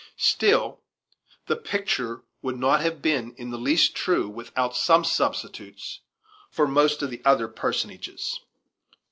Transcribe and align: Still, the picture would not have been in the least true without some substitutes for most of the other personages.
Still, 0.17 0.79
the 1.45 1.55
picture 1.55 2.23
would 2.41 2.57
not 2.57 2.81
have 2.81 3.03
been 3.03 3.35
in 3.37 3.51
the 3.51 3.59
least 3.59 3.93
true 3.93 4.27
without 4.27 4.75
some 4.75 5.03
substitutes 5.05 5.99
for 6.49 6.67
most 6.67 7.03
of 7.03 7.11
the 7.11 7.21
other 7.23 7.47
personages. 7.47 8.39